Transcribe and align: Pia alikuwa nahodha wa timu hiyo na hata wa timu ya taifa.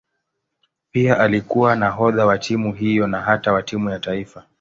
Pia 0.91 1.19
alikuwa 1.19 1.75
nahodha 1.75 2.25
wa 2.25 2.37
timu 2.37 2.73
hiyo 2.73 3.07
na 3.07 3.21
hata 3.21 3.53
wa 3.53 3.63
timu 3.63 3.89
ya 3.89 3.99
taifa. 3.99 4.43